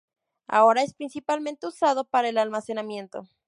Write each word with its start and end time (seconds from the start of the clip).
Ahora 0.47 0.81
es 0.81 0.95
principalmente 0.95 1.67
usado 1.67 2.05
para 2.05 2.27
el 2.29 2.39
almacenamiento. 2.39 3.27